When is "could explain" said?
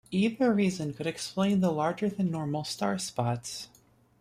0.95-1.59